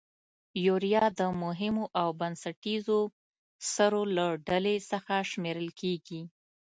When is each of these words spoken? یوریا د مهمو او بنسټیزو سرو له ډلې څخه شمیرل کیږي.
یوریا 0.65 1.05
د 1.19 1.21
مهمو 1.43 1.85
او 2.01 2.09
بنسټیزو 2.19 2.99
سرو 3.73 4.03
له 4.15 4.25
ډلې 4.47 4.75
څخه 4.91 5.13
شمیرل 5.31 5.69
کیږي. 5.79 6.21